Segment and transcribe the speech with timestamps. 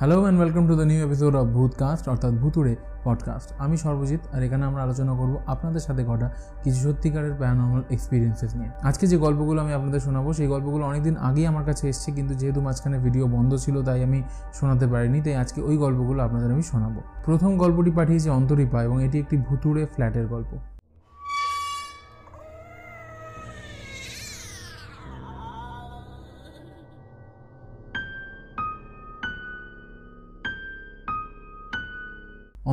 [0.00, 4.42] Hello and welcome to the new episode of Bhootcast অর্থাৎ ভূতুড়ে podcast আমি সর্বজিৎ, আর
[4.42, 6.30] এখানে আমরা আলোচনা করব আপনাদের সাথে ঘটা
[6.64, 11.46] কিছু সত্যিকারের প্যারানর্মাল এক্সপিরিয়েন্সেস নিয়ে। আজকে যে গল্পগুলো আমি আপনাদের শোনাবো, সেই গল্পগুলো অনেকদিন আগেই
[11.46, 14.22] আমার কাছে এসছে, কিন্তু যেহেতু মাঝখানে ভিডিও বন্ধ ছিল, তাই আমি
[14.52, 19.18] শোনাতে পারিনি, তাই আজকে ওই গল্পগুলো আপনাদের আমি শোনাবো। প্রথম গল্পটি পাঠিয়েছে অন্তরিপা, এবং এটি
[19.18, 20.50] একটি ভুতুড়ে ফ্ল্যাটের গল্প।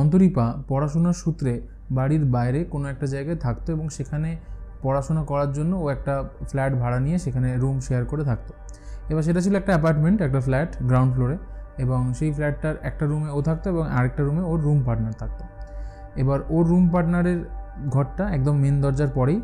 [0.00, 1.52] অন্তরিপা পড়াশোনার সূত্রে
[1.90, 4.30] বাড়ির বাইরে কোনো একটা জায়গায় থাকতো এবং সেখানে
[4.82, 6.14] পড়াশোনা করার জন্য ও একটা
[6.50, 8.52] ফ্ল্যাট ভাড়া নিয়ে সেখানে রুম শেয়ার করে থাকতো।
[9.10, 11.36] এবার সেটা ছিল একটা অ্যাপার্টমেন্ট, একটা ফ্ল্যাট গ্রাউন্ড ফ্লোরে
[11.78, 15.44] এবং সেই ফ্ল্যাটটার একটা রুমে ও থাকতো এবং আরেকটা রুমে ওর রুম পার্টনার থাকতো।
[16.16, 17.40] এবার ওর রুম পার্টনারের
[17.90, 19.38] ঘরটা একদম মেন দরজার পরেই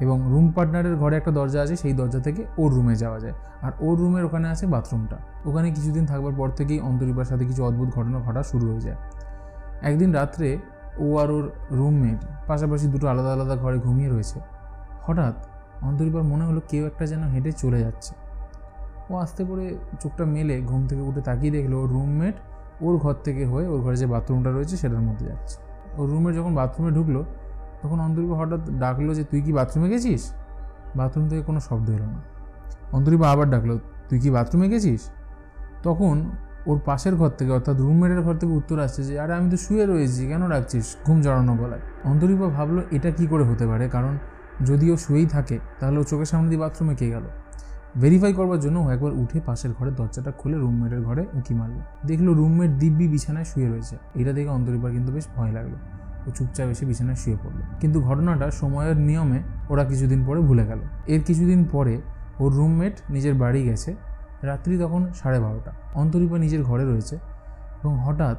[0.00, 3.72] এবং রুম পার্টনারের ঘরে একটা দরজা আছে, সেই দরজা থেকে ওর রুমে যাওয়া যায়। আর
[3.80, 8.18] ওর রুমের ওখানে আছে বাথরুমটা। ওখানে কিছুদিন থাকবার পর থেকেই অন্তরিপার সাথে কিছু অদ্ভুত ঘটনা
[8.18, 8.98] ঘটা শুরু হয়ে যায়।
[9.82, 10.58] একদিন রাত্রে
[10.98, 14.40] ও আর ওর রুমমেট পাশাপাশি দুটো আলাদা আলাদা ঘরে ঘুমিয়ে রয়েছে।
[15.02, 15.46] হঠাৎ
[15.82, 18.14] অন্তরিবার মনে হলো কেউ একটা যেন হেঁটে চলে যাচ্ছে।
[19.10, 22.34] ও আস্তে করে চোখটা মেলে ঘুম থেকে উঠে তাকিয়ে দেখল ওর রুমমেট
[22.80, 25.58] ওর ঘর থেকে হয়ে ওর ঘরে যে বাথরুমটা রয়েছে সেটার মধ্যে যাচ্ছে।
[25.96, 27.24] ওর রুমে যখন বাথরুমে ঢুকলো,
[27.82, 30.32] তখন অন্তরিবা হঠাৎ ডাকলো যে, তুই কি বাথরুমে গেছিস?
[30.96, 32.20] বাথরুম থেকে কোনো শব্দ এলো না।
[32.92, 35.10] অন্তরিবা আবার ডাকলো, তুই কি বাথরুমে গেছিস?
[35.82, 36.30] তখন
[36.66, 39.86] ওর পাশের ঘর থেকে, অর্থাৎ রুমমেটের ঘর থেকে উত্তর আসছে যে, আরে, আমি তো শুয়ে
[39.86, 40.96] রয়েছি, কেন ডাকছিস?
[41.06, 43.88] ঘুম জড়ানো গলায়। অন্তরিপা ভাবলো, এটা কি করে হতে পারে?
[43.88, 44.18] কারণ
[44.64, 47.22] যদি ও শুয়েই থাকে, তাহলে ও চোখের সামনে দিয়ে বাথরুমে কে গেল?
[48.00, 52.34] ভেরিফাই করবার জন্য ও একবার উঠে পাশের ঘরের দরজাটা খুলে রুমমেটের ঘরে উঁকি মারলো। দেখল
[52.34, 55.72] রুমমেট দিব্যি বিছানায় শুয়ে রয়েছে। এটা দেখে অন্তরিপার কিন্তু বেশ ভয় লাগল।
[56.26, 60.78] ও চুপচাপ এসে বিছানায় শুয়ে পড়ল। কিন্তু ঘটনাটা সময়ের নিয়মে ওরা কিছুদিন পরে ভুলে গেল।
[61.06, 62.00] এর কিছুদিন পরে
[62.40, 63.96] ওর রুমমেট নিজের বাড়ি গেছে।
[64.48, 67.16] রাত্রি তখন সাড়ে বারোটা। অন্তরিপা নিজের ঘরে রয়েছে
[67.80, 68.38] এবং হঠাৎ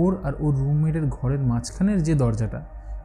[0.00, 2.60] ওর আর ওর রুমমেটের ঘরের মাঝখানের যে দরজাটা,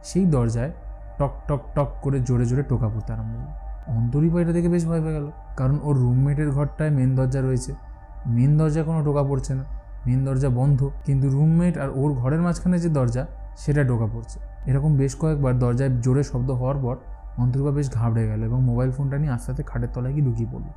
[0.08, 0.70] সেই দরজায়
[1.18, 3.50] টক টক টক করে জোরে জোরে টোকা পড়তে আরম্ভ হলো
[3.98, 5.26] অন্তরিপা এটা দেখে বেশ ভয় পেয়ে গেল,
[5.58, 7.72] কারণ ওর রুমমেটের ঘরটায় মেন দরজা রয়েছে।
[8.36, 9.64] মেন দরজা কোনো টোকা পড়ছে না
[10.06, 13.22] মেন দরজা বন্ধ, কিন্তু রুমমেট আর ওর ঘরের মাঝখানে যে দরজা
[13.62, 14.38] সেটা টোকা পড়ছে।
[14.70, 16.96] এরকম বেশ কয়েকবার দরজায় জোরে শব্দ হওয়ার পর
[17.42, 20.68] অন্তরিপা বেশ ঘাবড়ে গেল এবং মোবাইল ফোনটা নিয়ে আস্তে আস্তে খাটের তলায় গিয়ে ঢুকিয়ে পড়ল।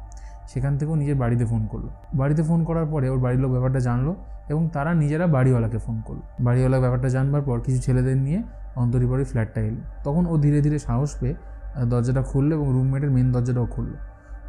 [0.47, 4.15] সেখান থেকেও নিজের বাড়িতে ফোন করল। বাড়িতে ফোন করার পরে ওর বাড়ির লোক ব্যাপারটা জানলো
[4.49, 8.43] এবং তারা নিজেরা বাড়িওয়ালাকে ফোন করল। বাড়িওয়ালা ব্যাপারটা জানবার পর কিছু ছেলেদের নিয়ে
[8.75, 11.35] অন্তরিপরি ফ্ল্যাটটা এলো। তখন ও ধীরে ধীরে সাহস পেয়ে
[11.85, 13.93] দরজাটা খুললো এবং রুমমেটের মেন দরজাটাও খুললো।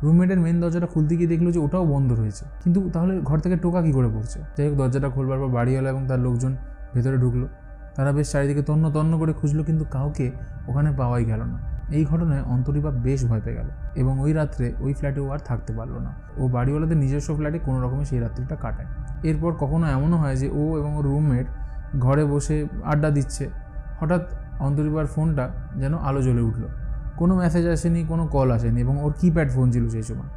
[0.03, 3.83] রুমমেটের মেন দরজাটা খুলতে গিয়ে দেখল যে ওটাও বন্ধ রয়েছে। কিন্তু তাহলে ঘর থেকে টোকা
[3.83, 4.41] কী করে পড়ছে?
[4.57, 6.57] যাই হোক, দরজাটা খুলবার পর বাড়িওয়ালা এবং তার লোকজন
[6.95, 7.49] ভেতরে ঢুকলো।
[7.95, 10.31] তারা বেশ চারিদিকে তন্ন তন্ন করে খুঁজলো, কিন্তু কাউকে
[10.69, 14.95] ওখানে পাওয়াই গেল না। এই ঘটনায় অন্তরিপা বেশ ভয় পেয়ে গেল এবং ওই রাত্রে ওই
[14.95, 18.87] ফ্ল্যাটে ও আর থাকতে পারল না। ও বাড়িওয়ালাদের নিজস্ব ফ্ল্যাটে কোনো রকমে সেই রাত্রিটা কাটায়।
[19.23, 21.47] এরপর কখনো এমনও হয় যে ও এবং ওর রুমমেট
[21.99, 23.49] ঘরে বসে আড্ডা দিচ্ছে।
[24.01, 26.63] হঠাৎ অন্তরিপার ফোনটা যেন আলো জ্বলে উঠল।
[27.17, 30.29] কোনো মেসেজ আসেনি, কোনো কল আসেনি এবং ওর কিপ্যাড ফোন ছিল সেই সময়।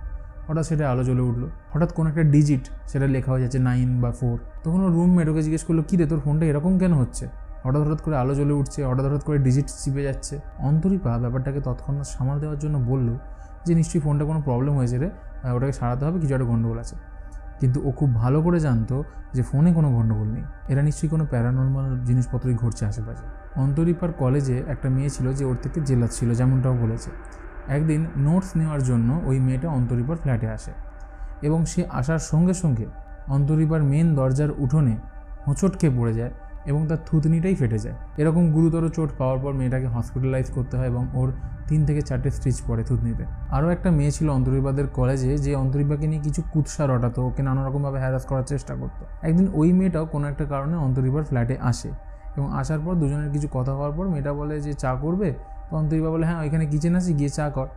[0.48, 4.12] হঠাৎ সেটা আলো জ্বলে উঠল। হঠাৎ কোনো একটা ডিজিট, সেটা লেখা হয়ে যাচ্ছে নাইন বা
[4.12, 7.28] ফোর। তখন ওর রুমমেট ওকে জিজ্ঞেস করল, কী রে, তোর ফোনটা এরকম কেন হচ্ছে?
[7.64, 12.08] হঠাৎ হঠাৎ করে আলো জ্বলে উঠছে, হঠাৎ হঠাৎ করে ডিজিট চিপে যাচ্ছে। অন্তরিপা ব্যাপারটাকে তৎক্ষণাৎ
[12.08, 13.10] সামাল দেওয়ার জন্য বলল,
[13.66, 15.10] যে নিশ্চয়ই ফোনটা কোনো প্রবলেম হয়েছে রে
[15.56, 16.96] ওটাকে সারাতে হবে, কিছু একটা গণ্ডগোল আছে।
[17.60, 19.04] কিন্তু ও খুব ভালো করে জানতো
[19.34, 23.26] যে ফোনে কোনো গণ্ডগোল নেই। এরা নিশ্চয়ই কোনো প্যারানর্মাল জিনিসপত্রই ঘটছে আশেপাশে।
[23.56, 27.10] অন্তরিপার কলেজে একটা মেয়ে ছিল যে ওর থেকে জেলাস ছিল, যেমনটাও বলেছে।
[27.68, 30.72] একদিন নোটস নেওয়ার জন্য ওই মেয়েটা অন্তরিপার ফ্ল্যাটে আসে
[31.42, 32.86] এবং সে আসার সঙ্গে সঙ্গে
[33.28, 34.96] অন্তরিপার মেন দরজার উঠোনে
[35.48, 36.32] হোঁচটকে পড়ে যায়।
[36.68, 41.08] এবং তার থুতনিটাই ফেটে যায়। এরকম গুরুতর চোট পাওয়ার পর মেয়েটাকে হসপিটালাইজ করতে হয় এবং
[41.14, 41.34] ওর
[41.68, 46.22] তিন থেকে চারটে স্টিচ পড়ে থুতনিতে। আরও একটা মেয়ে ছিল অন্তরিবাদের কলেজে যে অন্তরিবাকে নিয়ে
[46.22, 50.46] কিছু কুৎসা রটাতো, ওকে নানা রকমভাবে হ্যারাস করার চেষ্টা করতো। একদিন ওই মেয়েটাও কোনো একটা
[50.46, 51.90] কারণে অন্তরিবার ফ্ল্যাটে আসে
[52.38, 55.34] এবং আসার পর দুজনের কিছু কথা হওয়ার পর মেয়েটা বলে যে, চা করবে?
[55.70, 57.68] তো অন্তরিবা বলে হ্যাঁ ওইখানে কিচেন আছে, গিয়ে চা কর।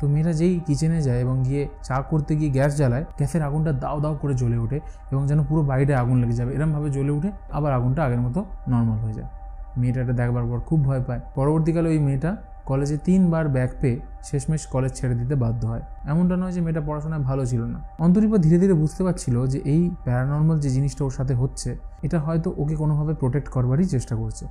[0.00, 4.00] তো মেয়েরা যেই কিচেনে যায় এবং গিয়ে চা করতে গিয়ে গ্যাস জ্বালায়, গ্যাসের আগুনটা দাও
[4.00, 4.80] দাও করে জ্বলে ওঠে
[5.12, 8.98] এবং যেন পুরো বাড়িটা আগুন লেগে যাবে। এরমভাবে জ্বলে উঠে আবার আগুনটা আগের মতো নর্মাল
[8.98, 9.28] হয়ে যায়।
[9.76, 12.36] মেয়েটা এটা দেখবার পর খুব ভয় পায়। পরবর্তীকালে ওই মেয়েটা
[12.66, 17.22] কলেজে তিনবার ব্যাক পেয়ে শেষমেশ কলেজ ছেড়ে দিতে বাধ্য হয়। এমনটা নয় যে মেয়েটা পড়াশোনায়
[17.22, 21.34] ভালো ছিল না। অন্তরিপা ধীরে ধীরে বুঝতে পারছিল যে এই প্যারানর্মাল যে জিনিসটা ওর সাথে
[21.34, 24.46] হচ্ছে, এটা হয়তো ওকে কোনোভাবে প্রোটেক্ট করবারই চেষ্টা করছে।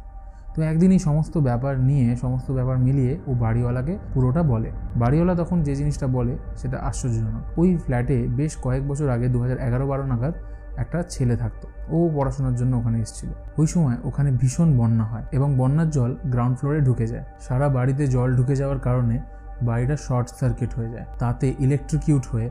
[0.58, 5.64] তো একদিন এই সমস্ত ব্যাপার নিয়ে, সমস্ত ব্যাপার মিলিয়ে ও বাড়িওয়ালাকে পুরোটা বলে। বাড়িওয়ালা তখন
[5.64, 10.04] যে জিনিসটা বলে, সেটা আশ্চর্যজনক। ওই ফ্ল্যাটে বেশ কয়েক বছর আগে দু হাজার এগারো বারো
[10.04, 10.34] নাগাদ
[10.78, 15.56] একটা ছেলে থাকতো। ও পড়াশোনার জন্য ওখানে এসেছিল। ওই সময় ওখানে ভীষণ বন্যা হয় এবং
[15.58, 19.20] বন্যার জল গ্রাউন্ড ফ্লোরে ঢুকে যায়। সারা বাড়িতে জল ঢুকে যাওয়ার কারণে
[19.62, 22.50] বাড়িটা শর্ট সার্কিট হয়ে যায়। তাতে ইলেকট্রিকিউট হয়ে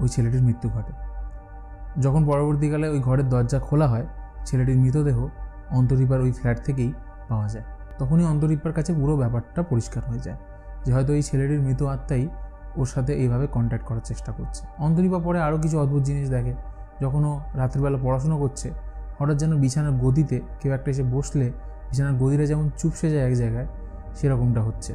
[0.00, 0.92] ওই ছেলেটির মৃত্যু ঘটে।
[2.00, 4.06] যখন পরবর্তীকালে ওই ঘরের দরজা খোলা হয়,
[4.46, 5.26] ছেলেটির মৃতদেহ
[5.70, 6.92] অন্তরীপার ওই ফ্ল্যাট থেকেই
[7.28, 7.64] পাওয়া যায়।
[7.98, 10.36] তখনই অন্তরীপার কাছে পুরো ব্যাপারটা পরিষ্কার হয়ে যায়
[10.84, 12.28] যে হয়তো এই ছেলেটির মৃত আত্মাই
[12.76, 16.54] ওর সাথে এইভাবে কন্ট্যাক্ট করার চেষ্টা করছে। অন্তরীপা পরে আরও কিছু অদ্ভুত জিনিস দেখে।
[17.00, 18.70] যখন ও রাত্রিবেলা পড়াশুনো করছে,
[19.18, 21.46] হঠাৎ যেন বিছানার গদিতে কেউ একটা এসে বসলে
[21.90, 23.66] বিছানার গদিটা যেমন চুপসে যায় এক জায়গায়,
[24.14, 24.94] সেরকমটা হচ্ছে।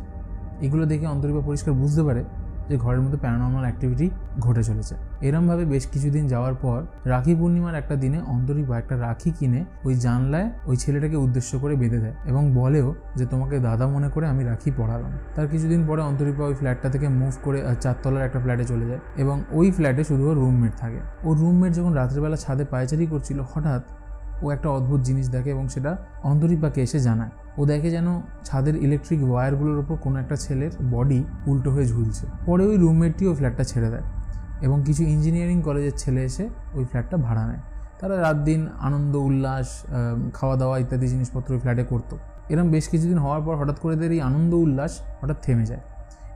[0.62, 2.24] এগুলো দেখে অন্তরীপা পরিষ্কার বুঝতে পারে
[2.72, 4.08] যে ঘরের মধ্যে প্যারানর্মাল অ্যাক্টিভিটি
[4.40, 4.94] ঘটে চলেছে।
[5.28, 10.48] এরমভাবে বেশ কিছুদিন যাওয়ার পর রাখি পূর্ণিমার একটা দিনে অন্তরীপা একটা রাখি কিনে ওই জানলায়
[10.70, 14.70] ওই ছেলেটাকে উদ্দেশ্য করে বেঁধে দেয় এবং বলেও যে, তোমাকে দাদা মনে করে আমি রাখি
[14.78, 19.02] পড়ালাম। তার কিছুদিন পরে অন্তরীপা ওই ফ্ল্যাটটা থেকে মুভ করে চারতলার একটা ফ্ল্যাটে চলে যায়
[19.18, 23.82] এবং ওই ফ্ল্যাটে শুধু ওর রুমমেট থাকে। ওর রুমমেট যখন রাত্রেবেলা ছাদে পায়চারি করছিল, হঠাৎ
[24.44, 25.92] ও একটা অদ্ভুত জিনিস দেখে এবং সেটা
[26.32, 28.08] অন্তরীপাকে এসে জানায়। ও দেখে যেন
[28.48, 31.20] ছাদের ইলেকট্রিক ওয়্যারগুলোর ওপর কোনো একটা ছেলের বডি
[31.52, 34.06] উল্টো হয়ে ঝুলছে। পরে ওই রুমমেটটি ওই ফ্ল্যাটটা ছেড়ে দেয়
[34.66, 36.46] এবং কিছু ইঞ্জিনিয়ারিং কলেজের ছেলে এসে
[36.78, 37.62] ওই ফ্ল্যাটটা ভাড়া নেয়।
[38.00, 39.68] তারা রাত দিন আনন্দ, উল্লাস
[40.34, 42.16] খাওয়া দাওয়া ইত্যাদি জিনিসপত্র ওই ফ্ল্যাটে করতো।
[42.50, 45.84] এরম বেশ কিছুদিন হওয়ার পর হঠাৎ করে এদের এই আনন্দ, উল্লাস হঠাৎ থেমে যায়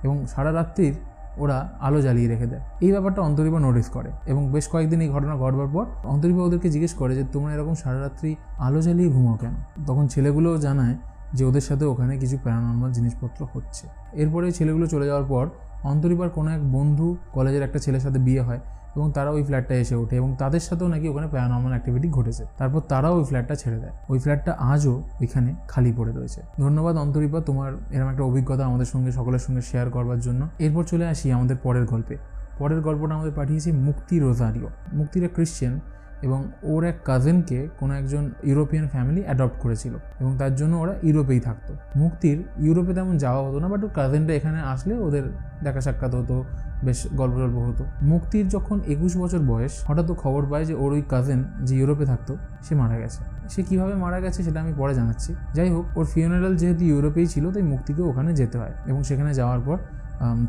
[0.03, 0.95] এবং সারা রাত্রির
[1.37, 5.35] ওরা আলো জ্বালিয়ে রেখে দেয়। এই ব্যাপারটা অন্তরীপা নোটিস করে এবং বেশ কয়েকদিন এই ঘটনা
[5.35, 9.53] ঘটবার পর অন্তরীপা ওদেরকে জিজ্ঞেস করে যে, তোমরা এরকম সারা রাত্রি আলো জ্বালিয়ে ঘুমাও কেন?
[9.87, 10.95] তখন ছেলেগুলোও জানায়
[11.33, 15.49] যে, ওদের সাথে ওখানে কিছু প্যারানর্মাল জিনিসপত্র হচ্ছে। এরপরে ছেলেগুলো চলে যাওয়ার পর
[15.83, 18.59] অন্তরীপার কোনো এক বন্ধু কলেজের একটা ছেলের সাথে বিয়ে হয়।
[18.95, 22.79] এবং তারা ওই ফ্ল্যাটটা এসে ওঠে এবং তাদের সাথেও নাকি ওখানে প্যারানর্মাল অ্যাক্টিভিটি ঘটেছে। তারপর
[22.79, 27.73] তারা ওই ফ্ল্যাটটা ছেড়ে দেয়। ওই ফ্ল্যাটটা আজও ওইখানে খালি পড়ে রয়েছে। ধন্যবাদ অন্তরীপা, তোমার
[27.91, 31.85] এরকম একটা অভিজ্ঞতা আমাদের সঙ্গে, সকলের সঙ্গে শেয়ার করবার জন্য। এরপর চলে আসি আমাদের পরের
[31.85, 32.17] গল্পে।
[32.57, 35.79] পরের গল্পটা আমাদের পাঠিয়েছি মুক্তি রোজারিও। মুক্তিরা ক্রিশ্চিয়ান
[36.21, 41.39] এবং ওর এক কাজিনকে কোনো একজন ইউরোপিয়ান ফ্যামিলি অ্যাডপ্ট করেছিল এবং তার জন্য ওরা ইউরোপেই
[41.39, 45.23] থাকতো। মুক্তির ইউরোপে তেমন যাওয়া হতো না বাট ওর কাজিনটা এখানে আসলে ওদের
[45.63, 46.43] দেখা সাক্ষাৎ হতো,
[46.83, 51.03] বেশ গল্প গল্প হতো। মুক্তির যখন একুশ বছর বয়স, হঠাৎ খবর পায় যে ওর ওই
[51.09, 55.35] কাজিন যে ইউরোপে থাকতো, সে মারা গেছে। সে কীভাবে মারা গেছে সেটা আমি পরে জানাচ্ছি।
[55.53, 59.59] যাই হোক, ওর ফিউনারাল যেহেতু ইউরোপেই ছিল, তাই মুক্তিকে ওখানে যেতে হয় এবং সেখানে যাওয়ার
[59.65, 59.77] পর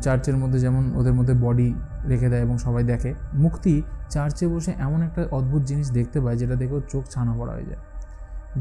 [0.01, 1.73] চার্চের মধ্যে যেমন ওদের মধ্যে বডি
[2.07, 6.55] রেখে দেয় এবং সবাই দেখে। মুক্তি চার্চে বসে এমন একটা অদ্ভুত জিনিস দেখতে পায় যেটা
[6.55, 7.81] দেখে ওর চোখ ছানা পড়া হয়ে যায়।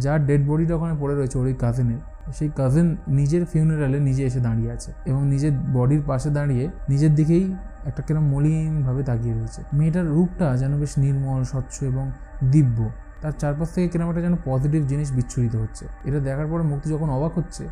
[0.00, 2.00] যার ডেড বডিটা ওখানে পড়ে রয়েছে ওর ওই কাজিনের
[2.32, 7.54] সেই কাজিন নিজের ফিউনারালে নিজে এসে দাঁড়িয়ে আছে এবং নিজের বডির পাশে দাঁড়িয়ে নিজের দিকেই
[7.86, 12.10] একটা কিরম মলিনভাবে তাকিয়ে রয়েছে। মেয়েটার রূপটা যেন বেশ নির্মল, স্বচ্ছ এবং
[12.50, 12.88] দিব্য।
[13.20, 17.10] তার চারপাশ থেকে কিরম একটা যেন পজিটিভ জিনিস বিচ্ছুরিত হচ্ছে। এটা দেখার পরে মুক্তি যখন
[17.10, 17.64] অবাক হচ্ছে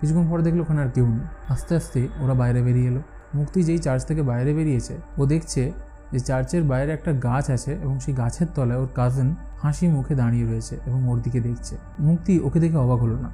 [0.00, 3.02] কিছুক্ষণ পরে দেখল ওখানে আর কেউ নেই। আস্তে আস্তে ওরা বাইরে বেরিয়ে এলো।
[3.38, 5.62] মুক্তি যেই চার্চ থেকে বাইরে বেরিয়েছে, ও দেখছে
[6.12, 9.28] যে চার্চের বাইরে একটা গাছ আছে এবং সেই গাছের তলায় ওর কাজিন
[9.62, 11.74] হাসি মুখে দাঁড়িয়ে রয়েছে এবং ওর দিকে দেখছে।
[12.08, 13.30] মুক্তি ওকে দেখে অবাক হলো না,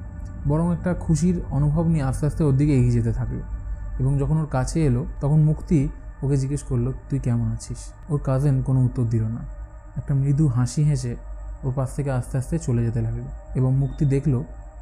[0.51, 3.39] বরং একটা খুশির অনুভব নিয়ে আস্তে আস্তে ওর দিকে এগিয়ে যেতে থাকল
[4.01, 5.79] এবং যখন ওর কাছে এলো, তখন মুক্তি
[6.25, 7.81] ওকে জিজ্ঞেস করল, তুই কেমন আছিস?
[8.13, 9.43] ওর কাজিন কোনো উত্তর দিল না।
[9.99, 11.13] একটা মৃদু হাসি হেসে
[11.65, 13.25] ওর পাশ থেকে আস্তে আস্তে চলে যেতে লাগল
[13.59, 14.35] এবং মুক্তি দেখল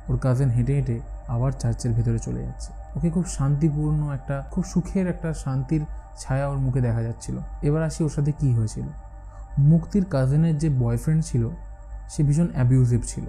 [0.09, 5.07] ওর কাজিন হেঁটে হেঁটে আবার চার্চের ভেতরে চলে যাচ্ছে। ওকে খুব শান্তিপূর্ণ একটা, খুব সুখের
[5.07, 5.83] একটা শান্তির
[6.19, 8.87] ছায়া ওর মুখে দেখা যাচ্ছিল। এবার আসি ওর সাথে কী হয়েছিল।
[9.59, 11.49] মুক্তির কাজিনের যে বয়ফ্রেন্ড ছিল,
[12.09, 13.25] সে ভীষণ অ্যাবিউজিভ ছিল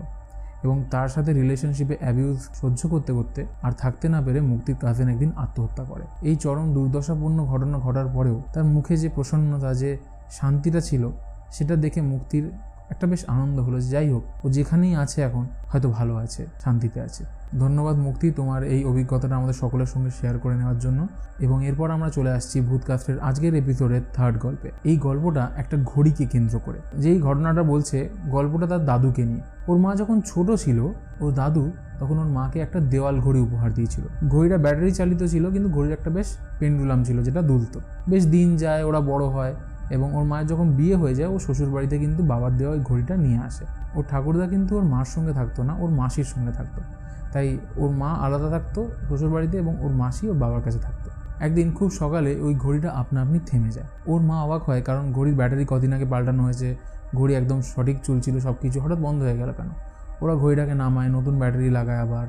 [0.64, 5.32] এবং তার সাথে রিলেশনশিপে অ্যাবিউজ সহ্য করতে করতে আর থাকতে না পেরে মুক্তির কাজিন একদিন
[5.36, 9.98] আত্মহত্যা করে। এই চরম দুর্দশাপূর্ণ ঘটনা ঘটার পরেও তার মুখে যে প্রসন্নতা, যে
[10.32, 11.10] শান্তিটা ছিল,
[11.52, 12.52] সেটা দেখে মুক্তির
[12.90, 17.24] একটা বেশ আনন্দ হলো যাই হোক, ও যেখানেই আছে এখন, হয়তো ভালো আছে, শান্তিতে আছে।
[17.60, 21.08] ধন্যবাদ মুক্তি তোমার এই অভিজ্ঞতাটা আমাদের সকলের সঙ্গে শেয়ার করে নেওয়ার জন্য।
[21.40, 26.60] এবং এরপর আমরা চলে আসছি ভূতকাস্টের আজকের এপিসোডের থার্ড গল্পে। এই গল্পটা একটা ঘড়িকে কেন্দ্র
[26.66, 30.80] করে। যেই ঘটনাটা বলছে, গল্পটা তার দাদুকে নিয়ে। ওর মা যখন ছোট ছিল,
[31.20, 35.70] ওর দাদু তখন ওর মাকে একটা দেওয়াল ঘড়ি উপহার দিয়েছিল। ঘড়িটা ব্যাটারি চালিত ছিল, কিন্তু
[35.70, 39.56] ঘড়ির একটা বেশ পেন্ডুলাম ছিল, যেটা দুলতো। বেশ দিন যায়, ওরা বড় হয়
[39.90, 43.16] এবং ওর মায়ের যখন বিয়ে হয়ে যায়, ও শ্বশুর বাড়িতে কিন্তু বাবার দেওয়া ওই ঘড়িটা
[43.18, 43.66] নিয়ে আসে।
[43.96, 46.82] ওর ঠাকুরদা কিন্তু ওর মার সঙ্গে থাকতো না, ওর মাসির সঙ্গে থাকতো।
[47.34, 51.74] তাই ওর মা আলাদা থাকতো শ্বশুর বাড়িতে এবং ওর মাসি ওর বাবার কাছে থাকতো। একদিন
[51.74, 55.66] খুব সকালে ওই ঘড়িটা আপনা আপনি থেমে যায়। ওর মা অবাক হয়, কারণ ঘড়ির ব্যাটারি
[55.68, 56.76] কদিন আগে পাল্টানো হয়েছে,
[57.16, 59.70] ঘড়ি একদম সঠিক চলছিল সব কিছু হঠাৎ বন্ধ হয়ে গেল কেন?
[60.22, 62.28] ওরা ঘড়িটাকে নামায়, নতুন ব্যাটারি লাগায় আবার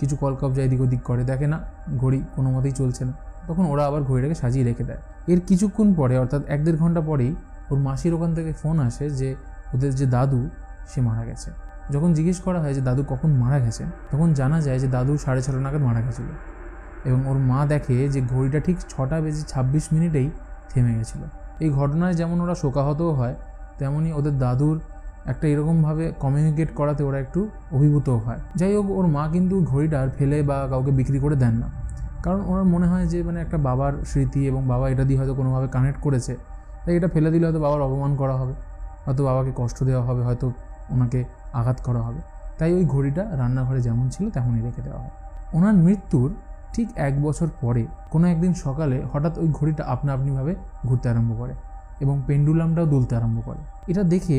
[0.00, 1.60] কিছু কলকবজা এদিক ওদিক করে। দেখে না,
[1.98, 3.12] ঘড়ি কোনো মতেই চলছে না।
[3.48, 7.34] তখন ওরা আবার ঘড়িটাকে সাজিয়ে রেখে দেয়। এর কিছুক্ষণ পরে, অর্থাৎ এক দেড় ঘণ্টা পরেই,
[7.70, 9.34] ওর মাসির ওখান থেকে ফোন আসে যে,
[9.74, 10.48] ওদের যে দাদু,
[10.88, 11.50] সে মারা গেছে।
[11.90, 13.84] যখন জিজ্ঞেস করা হয় যে, দাদু কখন মারা গেছে?
[14.10, 16.24] তখন জানা যায় যে, দাদু সাড়ে ছটা নাগাদ মারা গেছিল।
[17.04, 20.30] এবং ওর মা দেখে যে, ঘড়িটা ঠিক ছটা বেজে ছাব্বিশ মিনিটেই
[20.68, 21.22] থেমে গেছিল।
[21.60, 23.34] এই ঘটনায় যেমন ওরা শোকাহতও হয়
[23.78, 24.80] তেমনই ওদের দাদুর
[25.26, 30.42] একটা এরকমভাবে কমিউনিকেট করাতে ওরা একটু অভিভূতও হয়। যাই হোক, ওর মা কিন্তু ঘড়িটা ফেলে
[30.42, 31.66] বা কাউকে বিক্রি করে দেন না।
[32.24, 35.66] কারণ ওনার মনে হয় যে মানে একটা বাবার স্মৃতি এবং বাবা এটা দিয়ে হয়তো কোনোভাবে
[35.68, 36.32] কানেক্ট করেছে,
[36.84, 38.54] তাই এটা ফেলে দিলে হয়তো বাবার অপমান করা হবে,
[39.06, 40.46] হয়তো বাবাকে কষ্ট দেওয়া হবে, হয়তো
[40.94, 41.20] ওনাকে
[41.52, 42.20] আঘাত করা হবে।
[42.58, 45.14] তাই ওই ঘড়িটা রান্নাঘরে যেমন ছিল তেমনই রেখে দেওয়া হয়।
[45.56, 46.28] ওনার মৃত্যুর
[46.74, 50.52] ঠিক এক বছর পরে কোনো একদিন সকালে হঠাৎ ওই ঘড়িটা আপনা আপনিভাবে
[50.86, 51.54] ঘুরতে আরম্ভ করে
[52.00, 53.60] এবং পেন্ডুলামটাও দুলতে আরম্ভ করে।
[53.90, 54.38] এটা দেখে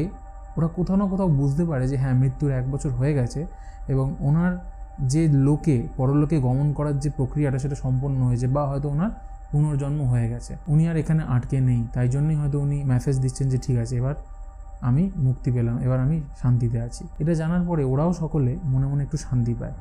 [0.58, 3.42] ওরা কোথাও না কোথাও বুঝতে পারে যে হ্যাঁ মৃত্যুর এক বছর হয়ে গেছে
[3.88, 4.52] এবং ওনার
[5.00, 9.10] যে লোকে, পরলোকে গমন করার যে প্রক্রিয়াটা সেটা সম্পন্ন হয়েছে বা হয়তো ওনার
[9.52, 13.58] পুনর্জন্ম হয়ে গেছে। উনি আর এখানে আটকে নেই। তাই জন্যই হয়তো উনি মেসেজ দিচ্ছেন যে,
[13.58, 14.16] ঠিক আছে, এবার
[14.82, 19.18] আমি মুক্তি পেলাম, এবার আমি শান্তিতে আছি। এটা জানার পরে ওরাও সকলে মনে মনে একটু
[19.18, 19.72] শান্তি পায়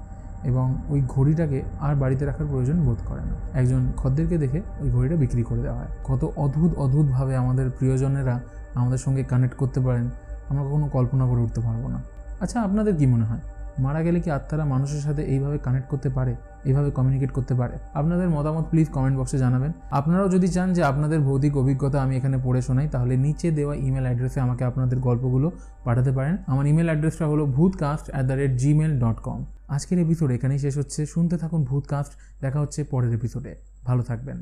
[0.45, 5.17] এবং ওই ঘড়িটাকে আর বাড়িতে রাখার প্রয়োজন বোধ করে না। একজন খদ্দেরকে দেখে ওই ঘড়িটা
[5.17, 8.41] বিক্রি করে দেওয়া হয়। কত অদ্ভুত, অদ্ভুতভাবে আমাদের প্রিয়জনেরা
[8.75, 10.11] আমাদের সঙ্গে কানেক্ট করতে পারেন,
[10.49, 12.03] আমরা কখনো কল্পনা করে উঠতে পারব না।
[12.41, 13.41] আচ্ছা আপনাদের কি মনে হয়?
[13.81, 16.33] মারা গেলে কি আত্মারা মানুষের সাথে এইভাবে কানেক্ট করতে পারে?
[16.65, 17.75] এইভাবে কমিউনিকেট করতে পারে?
[17.95, 22.37] আপনাদের মতামত প্লিজ কমেন্ট বক্সে জানাবেন। আপনারাও যদি চান যে আপনাদের ভৌতিক অভিজ্ঞতা আমি এখানে
[22.45, 25.51] পড়ে শোনাই, তাহলে নিচে দেওয়া ইমেল অ্যাড্রেসে আমাকে আপনাদের গল্পগুলো
[25.85, 30.31] পাঠাতে পারেন। আমার ইমেল অ্যাড্রেসটা হলো Bhootcast at the rate gmail dot com আজকের এপিসোড
[30.31, 33.53] এখানেই শেষ হচ্ছে। শুনতে থাকুন ভূতকাস্ট। দেখা হচ্ছে পরের এপিসোডে
[33.85, 34.39] ভালো থাকবেন।